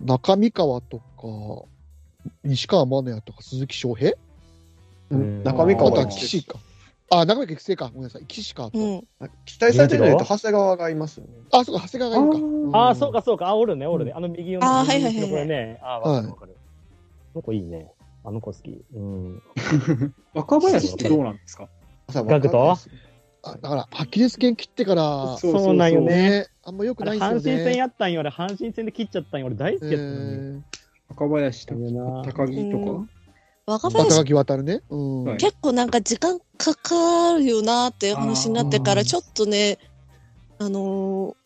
[0.01, 1.74] 中見川とか、
[2.45, 4.13] 西川真也とか鈴木翔平？
[5.11, 6.59] うん中身川あとはは岸か。
[7.11, 7.89] あ、長崎育成か。
[7.89, 8.27] ごめんなさい。
[8.27, 8.79] 岸かと。
[8.79, 9.01] うん。
[9.45, 11.33] 期待されてるので言うと、長谷川がいますよね。
[11.53, 12.69] あ、そうか、長谷川がいるか。
[12.71, 13.23] んああ、そうか、。
[13.23, 13.49] そうか。
[13.49, 14.13] あ、おるね、おるね。
[14.15, 14.61] あの右の。
[14.63, 15.79] あーはいはいはいはいこれね。
[15.83, 16.57] あー、わかはいるわかる。
[17.35, 17.93] あの子いいね。
[18.25, 18.85] あの子好き。
[18.95, 19.43] うん。
[20.35, 21.69] 若林ってどうなんですか？
[22.09, 22.73] ガクト？
[23.47, 27.41] あだから、アキレス腱切ってから、そうそうなんよねね、あんま良くないんですよね。
[27.41, 28.21] 阪神戦やったんよ。
[28.21, 29.47] あれ、阪神戦で切っちゃったんよ。
[29.49, 30.17] 俺大好きやったのに。
[30.17, 30.63] えー
[31.17, 33.09] 若林高木とうか？
[33.67, 34.83] 中若林垣渡るね。
[34.91, 35.25] うん。
[35.25, 39.79] はい結構なんか時間かかるよなっていう話になってから、ちょっとね、
[40.59, 41.37] あの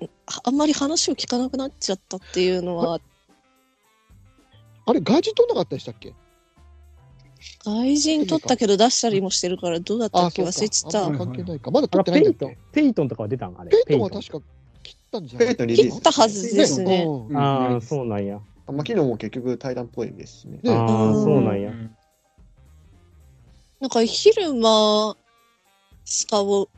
[0.00, 0.08] ー
[0.44, 3.00] あんまり話を聞かなくなっちゃったっていうのは、
[4.84, 6.14] あれ、外人取んなかったでしたっけ？
[7.64, 10.42] 外人取ったけど出したりもしてるから、どうだったあ、っけ。
[10.42, 11.70] 忘れちゃった関係ないか。
[11.70, 12.46] まだ取ってないんだっけ？
[12.46, 13.70] ペイトン、ペイトンとかは出たんあれ。
[13.70, 14.40] ペイトンは確か
[14.82, 15.56] 切ったんじゃない？
[15.56, 17.04] 切ったはずですね。
[17.04, 18.40] うんうんああ、そうなんや。
[18.66, 20.58] まあ、昨日も結局対談っぽいですしね。
[20.62, 21.72] ねああ、うんそうなんや。
[23.80, 25.16] なんか昼間
[26.04, 26.68] しかを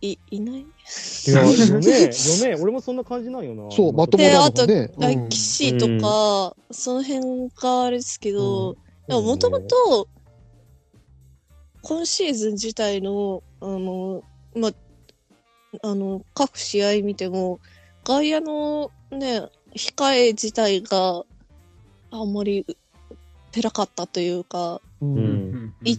[0.00, 0.60] いいない？
[0.60, 3.70] いや、 よね、よね、俺もそんな感じなんよな。
[3.70, 4.90] そう、まともなのがね。
[5.00, 8.76] あうん騎士とか、その辺があれですけど、
[9.06, 10.08] でももともと、
[11.82, 14.22] 今シーズン自体の、あの、
[14.54, 14.72] ま、
[15.82, 17.60] あの、各試合見ても、
[18.04, 19.42] 外野のね、
[19.74, 21.24] 控え自体が
[22.10, 22.66] あんまり
[23.52, 25.98] ペかったというか、うん一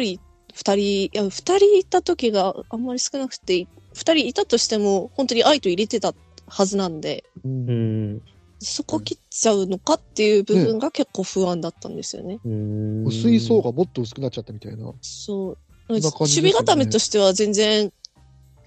[0.00, 0.18] 人、
[0.54, 6.14] 二人、いや、二人いた時があんまり少なくて、二人いたとしても、本当に愛と入れてた
[6.46, 8.22] はずなんで、うんうん。
[8.58, 12.40] そこ切っちゃうのかっていう部分が結構不安だったんですよね。
[12.44, 13.04] うん。
[13.06, 14.92] 薄い層がもっと薄くなっちゃったみたいな。
[15.00, 15.56] そ
[15.88, 15.98] う。
[15.98, 17.92] んな守備固めとしては全然、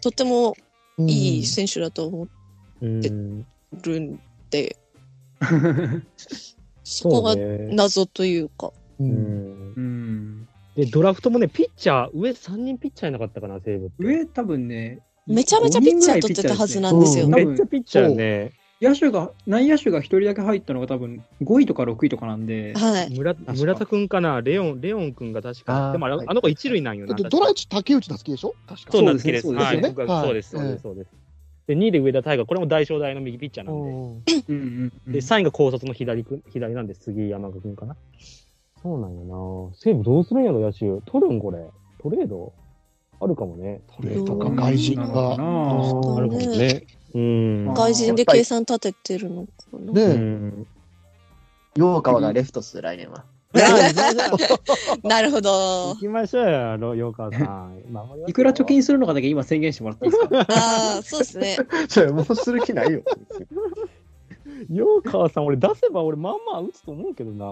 [0.02, 0.56] とっても
[0.98, 2.28] うんいい選手だと思
[2.82, 3.46] うん。
[3.82, 4.20] るん
[4.50, 4.78] で、
[6.84, 7.36] そこが。
[7.36, 8.72] 謎というか。
[9.00, 9.74] ううんん。
[9.76, 13.94] うんで、ドラフトもね、ピッチャー、上3人ピッチャーいなかったかな、西武って。
[14.00, 17.26] 上多分ね、めちゃめちゃピッチャー取ってたはずなんですよ。
[17.26, 18.54] うんめっちゃピッチャーよね。
[18.82, 23.16] 野手が、内野手が一人だけ入ったのが多分5位とか6位とかなんで、はい。
[23.16, 25.92] 村か村田くんかな、レオン、レオンくんが確か。
[25.94, 27.16] でもあれはいあの子一塁なんよな。
[27.16, 28.56] ドライチ竹内夏樹でしょ？
[28.68, 28.92] 確か。
[28.92, 31.08] そうなんそうですねですそうです、そうええです、
[31.68, 31.80] です。
[31.80, 35.12] で、2位で上田大河、これも大正大の右ピッチャーなんで。
[35.12, 37.96] で、3位が高卒の左左なんで、杉山くんかな。
[38.82, 39.76] そうなんよな。
[39.76, 40.80] 西武どうするんやろ、野手。
[41.10, 41.70] 取るんこれ。
[42.00, 42.54] トレード
[43.22, 43.82] あるかもね。
[43.96, 45.38] トレードか外人が。
[45.38, 46.86] なうんあるかもね。
[47.14, 49.92] 外人で計算立ててるのかな。
[49.92, 50.68] うねん。
[51.76, 53.24] 洋川がレフトっす、来年は。
[55.04, 55.96] なるほど行。
[56.00, 57.38] きましょうよ、ロヨカさ
[57.68, 57.84] ん。
[58.28, 60.40] いくら貯金するのかだけ今宣言してもらっていいですか？
[60.42, 61.58] ああ、そうですね。
[61.88, 63.04] それもうする気ないよ。
[64.72, 67.46] ヨーカーさん、俺出せば俺まあまあ打つと思うけどな。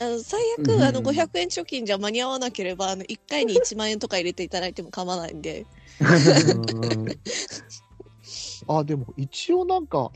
[0.00, 5.66] あの最うん悪、あの、500円貯金じゃ間に合わなければ、あの、1回に1万円とか入れていただいても構わないんで。
[6.00, 7.06] うん
[8.66, 10.10] あ、でも一応なんか、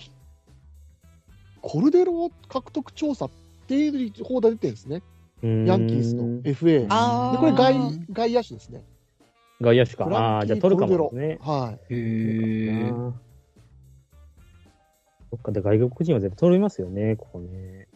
[1.60, 3.28] コルデロ獲得調査
[3.68, 5.02] っていう報道出てるんですね。
[5.42, 7.32] ヤンキースの FA。
[7.32, 7.74] で、これ外
[8.10, 8.82] 外野手ですね。
[9.60, 10.04] 外野手か。
[10.06, 11.38] ああー、じゃあ取るかもですね。
[11.42, 11.94] はい。
[11.94, 12.90] へえ。
[15.30, 17.88] どっかで外国人は絶対取りますよね、ここね。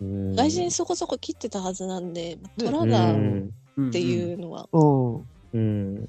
[0.00, 3.52] うん外人そこそこ切ってたはずなんで、取らうなっん。
[3.92, 4.66] ていうのは。
[4.72, 5.26] うん。
[5.52, 6.08] うん。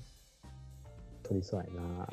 [1.24, 2.08] 取りそうやな。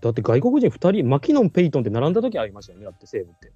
[0.00, 3.50] だって外国人2人、マキノン、ペイトンって並んだ時ありましたよね、だって西武って。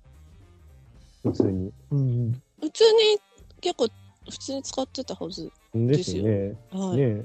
[1.30, 1.72] 普通に。
[1.90, 2.32] うん。
[2.60, 3.18] 普通に、
[3.60, 3.88] 結構、
[4.30, 5.50] 普通に使ってたはず。
[5.74, 6.54] ですよね。
[6.70, 6.96] はい。
[6.96, 7.24] ねえ。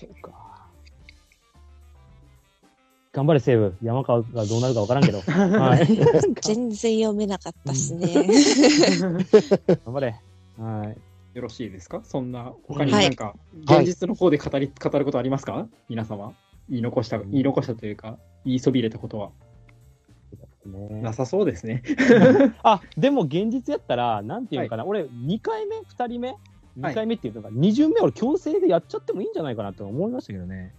[0.00, 0.50] そうか。
[3.12, 3.74] 頑張れ、西武。
[3.82, 5.20] 山川がどうなるかわからんけど。
[5.26, 5.86] はい。
[6.42, 8.06] 全然読めなかったっすね。
[9.84, 10.20] 頑張れ。
[10.58, 11.36] はい。
[11.36, 12.02] よろしいですか？
[12.04, 13.34] そんな、他にはいなんか、
[13.66, 15.66] はい現実の方で語り、語ることありますか？
[15.88, 16.34] 皆様。
[16.68, 19.30] 言い残した、言い残したというか、言いそびれたことは
[20.70, 21.82] ねなさそうですね。
[22.62, 26.36] あ、でも現実やったら、なんていうのかな、俺、2回目、2人目、
[26.78, 30.74] 2回目っていうのが、2巡目俺、強制でやっちゃってもいいんじゃないかなと思いましたけどね。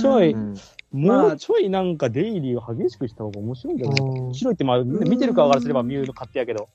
[0.00, 0.54] ちょい、うん
[0.92, 3.96] もうちょいなんか出入りを激しくした方が面白いんじゃない？
[3.96, 4.10] かな。
[4.12, 6.68] 面白いって、まあ、見てる側からすれば見るの勝手やけど、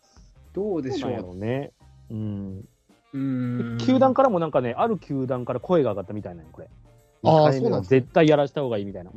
[0.54, 1.40] どうでしょそうう。
[1.40, 1.72] ね。
[2.12, 2.66] うん。
[3.14, 6.68] うーん球団からもなんかね、ある球団から声が上がったみたいなの、これ。
[7.24, 9.12] あそうなん絶対やらした方がいいみたいな。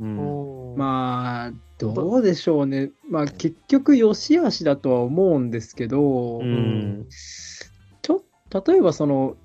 [0.75, 2.91] まあ、どうでしょうね。
[3.09, 7.05] まあ、結局、良し悪しだとは思うんですけど、うん。
[8.01, 8.23] ちょ
[8.65, 9.35] 例えばその、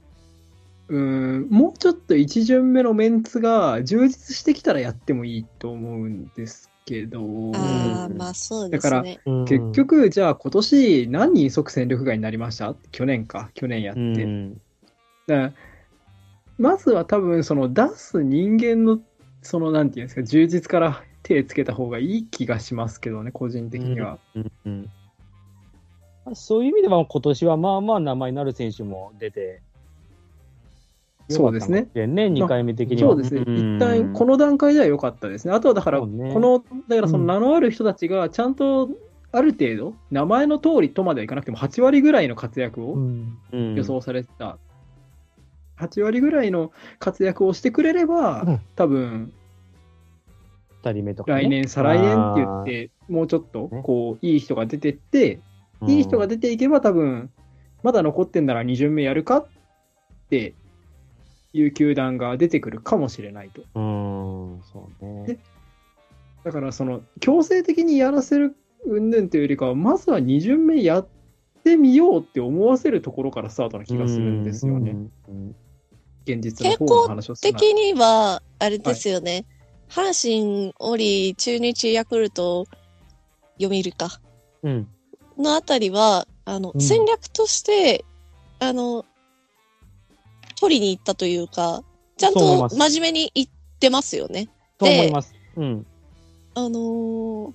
[0.89, 7.21] うーん、もうちょっと一巡目のメンツが充実してきたらやってもいいと思うんですけど、
[7.55, 9.21] あまあそうですね。
[9.47, 12.75] 結局、じゃあ今年何人即戦力外になりました？
[12.91, 14.01] 去年か、去年やって。
[14.01, 14.55] うん、
[15.27, 15.53] だから
[16.59, 19.01] まずは多分、その出す人間の、
[19.43, 24.19] その、なんていうんですか、充実から手つけた方がいい気がしますけどね、個人的には。
[24.35, 24.91] うんうん
[26.25, 29.63] まあそういう意味では、今年はまあまあ名前になる選手も出て、
[31.31, 31.89] そうですね。
[31.95, 33.11] ね、2回目的には。
[33.11, 33.43] そうですね。
[33.43, 35.53] ん一旦、この段階では良かったですね。
[35.53, 38.89] あとはだから、この、だからその名のある人たちが、ちゃんと、
[39.31, 43.39] ある程度、名前の通りとまではいかなくても、8割ぐらいの活躍をうん。
[43.53, 44.59] うん予想されてた。
[45.79, 49.33] 8割ぐらいの活躍をしてくれれば、うん多分、
[50.83, 51.43] 二人目とか、ね。
[51.43, 55.41] 来年、再来年って言って、もうちょっとね、こう、いい人が出てって、
[55.81, 57.31] うんいい人が出ていけば、多分、
[57.85, 59.47] まだ残ってんなら2巡目やるかっ
[60.29, 60.55] て
[61.53, 63.63] いう球団が出てくるかもしれないと。
[63.77, 63.81] う
[64.59, 65.39] ん、そうねで。
[66.43, 71.09] だから、その、強制的にやらせる云々というよりかは、まずは2巡目やっ
[71.63, 74.93] てみようって思わせるところからスタートな気がするんですよね。
[74.93, 75.57] うんうん
[76.35, 79.47] 現実の方の話をするなら的には、あれですよね。
[79.89, 82.67] 阪神、オリ、中日、ヤクルト、
[83.61, 84.21] 読売か。
[84.63, 84.89] うん。
[85.39, 88.05] のあたりは、あの、うん戦略として、
[88.59, 89.05] あの、
[90.61, 91.83] 取りに行ったというか、
[92.17, 94.49] ちゃんと真面目に行ってますよね。
[94.77, 95.35] と思います。
[95.57, 95.87] うん。
[96.55, 97.53] あのー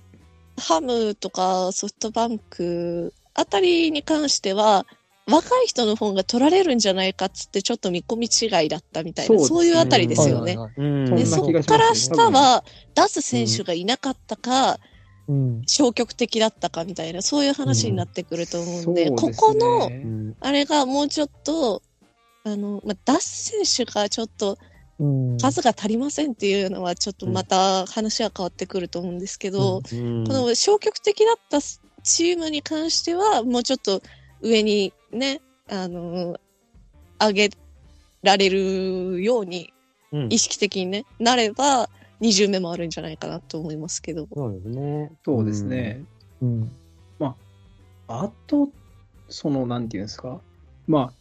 [0.56, 4.86] ハムとかソフトバンクあたりに関しては、
[5.30, 10.56] 若い人の本が取られるんじゃないかっつってちょっと見込み違いだったみたいな、そうねそういうあたりですよね。
[10.56, 11.16] はいはいはいうん。
[11.16, 14.78] で、そそんな気がっから下は出す選手がいなかったか、
[15.26, 15.62] うん。
[15.66, 21.82] 消極的だったかみたいな、そういう話になってくると思うんで、そうこですねこの、うんあれがもうちょっと、
[22.44, 24.58] あの、まあ、出す選手がちょっと
[25.00, 25.38] うん。
[25.38, 34.02] 数が足りませんっていうのは、ちょっとまた話は変わってくると思うんですけど、うんこの消極的だったチームに関しては、もうちょっと
[34.44, 36.38] 上にね、あの、
[37.18, 37.50] 上げ
[38.22, 39.72] られるように、
[40.12, 41.88] うん意識的にね、なれば、
[42.20, 44.28] 20目もあるんじゃないかなと思いますけど。
[44.32, 45.12] そうですね。
[45.24, 46.04] そうですね。
[46.40, 46.70] うん。
[48.06, 48.68] あと、
[49.30, 50.40] その、なんていうんですか？
[50.86, 51.12] まあ、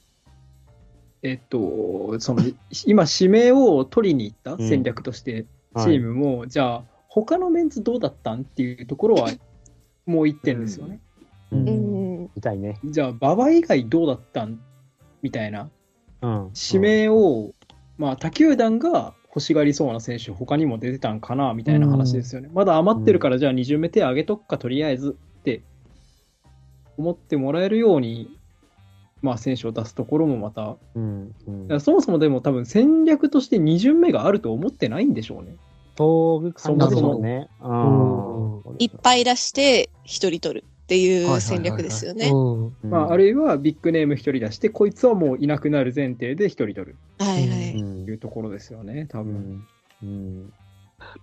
[1.24, 2.44] えっと、その、
[2.86, 5.46] 今、指名を取りに行った戦略として、
[5.78, 9.32] チームも、じゃあ、他のメンツどうだったんっていうところは、
[10.06, 11.00] もう一点ですよね。
[11.52, 11.56] う。
[11.56, 11.93] うん
[12.24, 12.30] ん。
[12.36, 12.80] 見たいね。
[12.86, 14.60] じゃあ、馬場以外どうだったん
[15.22, 15.70] みたいな。
[16.22, 16.52] うん。
[16.72, 17.54] 指名を、
[17.98, 22.50] まあ、他球団が欲しがりそうな選手、他にも出てたんかな、みたいな話ですよね。
[22.54, 25.62] まだ余ってるから、じゃあ2巡目手上げとくか、とりあえずって
[26.98, 28.30] 思ってもらえるように、
[29.22, 31.34] まあ、選手を出すところもまた、うん。
[31.70, 35.56] うんそもそもでも多分戦略として2巡目があると思ってないんでしょうね。
[35.98, 37.48] そういう感じでしょうね。
[37.62, 37.74] う
[38.72, 42.30] んいっぱい出して、一人取るっていう戦略ですよね。
[42.84, 46.98] まあ、あるいはビッグネーム1人出して、こいつはもういなくなる前提で1人取る。
[47.20, 47.80] はいはい。
[47.80, 49.64] いうところですよね、多分。
[50.04, 50.54] うん。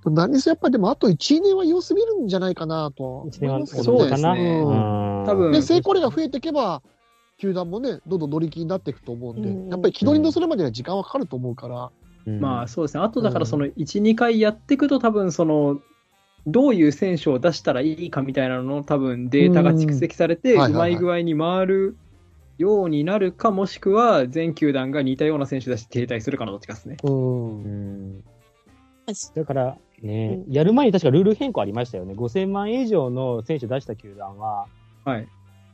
[0.07, 4.62] 何せやっぱりでもあと1年は様子見るんじゃないかなとは思い一年はますけどそうですね。
[4.64, 5.27] うん。
[5.27, 5.53] 多分。
[5.53, 6.83] で、成功例が増えていけば、
[7.38, 9.68] 球団もね、どんどん乗り気になっていくと思うんで、うん。
[9.68, 11.90] やっぱり軌道に乗せるまでには時間はかかると思うから、
[12.27, 13.03] まあそうですね。
[13.03, 15.81] あとだからその1、2回やっていくと多分その、
[16.46, 21.96] どういう選手を出したらいいかみたいなのの多分データが蓄積されて、うまい具合に回る
[22.59, 26.96] ようになるか、もしくは全球団が似たような選手出して停滞するかのどっちかですね。
[27.03, 28.24] うん
[29.35, 32.14] だからね、やる前に確かルール変更ありましたよね。
[32.14, 34.66] 5000万以上の選手出した球団は、
[35.05, 35.29] はい。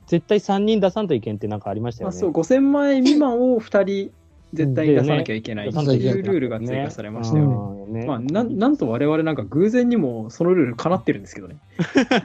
[0.07, 2.15] 絶対3人出さんといけんってなんかありましたよね。
[2.15, 4.13] まあそう、5000万円未満を2人
[4.57, 8.07] 絶対に出さなきゃいけないってうんいうルールが追加されましたよね。
[8.07, 11.59] まあ、なんなんと我々なんか偶然にもそのルールかなってるんですけどね。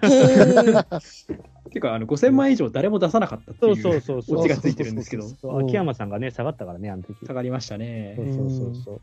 [0.02, 4.40] うんっていうか、あの5000万以上誰も出さなかったってそいううそうそうそう。
[4.40, 5.26] オチがついてるんですけど、
[5.60, 7.26] 秋山さんがね、下がったからね、あの時。
[7.26, 8.24] 下がりましたねそ。
[8.24, 9.02] うそうそうそう。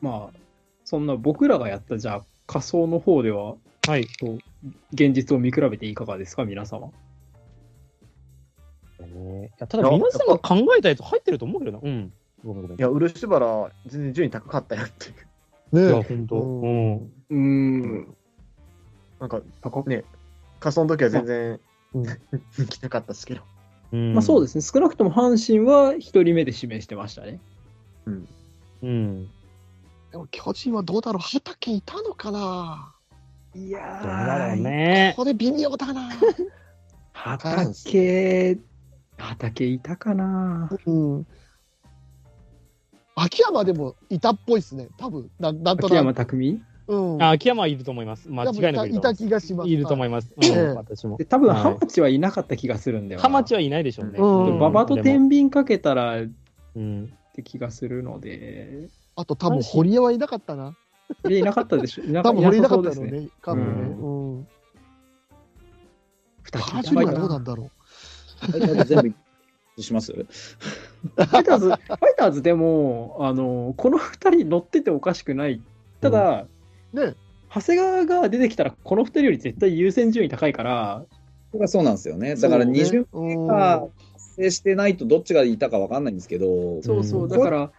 [0.00, 0.38] まあ、
[0.84, 3.54] そんな僕らがやったじゃあ仮想の方では、
[3.86, 4.06] はい。
[4.20, 6.90] こう現実を見比べていかがですか、皆様？
[9.14, 11.80] ねいやただ皆さんが考えたやつ入ってると思うけどな。
[11.82, 12.12] うん。
[12.44, 12.78] ごめんごめん。
[12.78, 15.12] いや、漆原、全然順位高かったよってい
[15.80, 15.88] う。
[15.88, 16.36] いや、ね本当。
[16.36, 16.94] ううん。
[16.96, 18.14] うーん。
[19.20, 19.40] なんか、
[19.86, 20.04] ね、
[20.60, 21.60] 仮想の時は全然
[21.94, 23.42] うん人気なかったですけど。
[23.92, 24.62] うんまあそうですね。
[24.62, 27.40] 少なくとも阪神は1人目で指名してましたね。
[28.04, 28.10] う
[28.86, 29.26] ん。
[30.10, 31.20] でも巨人はどうだろう？
[31.20, 32.94] 畑いたのかな？
[33.54, 35.22] いやどうだろうねこ。
[35.22, 36.10] こで微妙だな
[37.12, 38.58] 畑、
[39.18, 41.26] 畑いたかなうん。
[43.14, 44.88] 秋山でもいたっぽいっすね。
[44.96, 46.06] 多分ななんと秋なく。
[46.06, 46.62] 山匠？
[46.86, 47.22] うん。
[47.22, 48.30] あ、秋山はいると思います。
[48.30, 49.14] 間違いなくいた。
[49.14, 49.68] 気がします。
[49.70, 50.32] いると思います。
[50.36, 51.24] うんええ私もで。
[51.24, 53.22] 多分、はいハマチはいなかった気がするんだよな。
[53.22, 54.18] ハマチはいないでしょうね。
[54.18, 56.26] うんで馬場と天秤かけたらっ
[56.76, 57.12] うん。
[57.34, 60.76] て気がするので、あと多分、堀江はいなかったな。
[61.28, 62.04] いやいなかったでしょ？
[62.04, 63.20] いな多分、堀江いなかったそうですね。
[63.20, 63.28] のね。
[63.42, 63.70] 多分ね。
[63.82, 64.48] ううん。
[66.44, 67.70] 二カージュリーはどうなんだろ
[68.86, 69.14] 全
[69.76, 70.12] 部します？
[70.12, 71.78] ファイターズ、ファイ
[72.16, 75.62] ターズでも、あの、この二人乗ってておかしくない。
[76.00, 76.46] ただ、
[76.92, 76.96] う。
[77.00, 77.14] ね。
[77.54, 81.04] 長谷川が出てきたら、この二人より絶対優先順位高いから、
[81.50, 82.34] それはそうなんですよね。
[82.36, 83.80] だからそうね二巡うんが
[84.12, 87.72] 発生してないとどっちがいたかわかんないんですけど、そうそうう、んだから、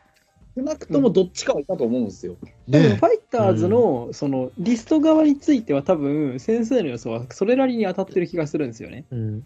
[0.57, 2.35] 少なくともどっちかはいたと思うんですよ。
[2.67, 9.05] ねファイターズの、その、リスト側については多分、先生の予想はそれなりに当たってる気がするんですよね。
[9.11, 9.45] うん。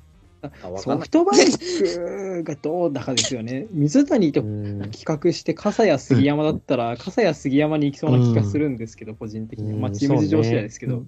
[0.78, 3.68] ソフトバンクがどうだかですよね。
[3.72, 9.80] 水谷とうん企画して、笠谷杉山だったら、 笠谷杉山に行きそうな気がするんですけど、個人的には。
[9.80, 11.06] まあ、チーム事情次第ですけど。